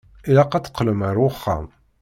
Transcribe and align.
Ilaq 0.29 0.51
ad 0.53 0.63
teqqlem 0.65 1.01
ar 1.09 1.17
wexxam. 1.23 1.65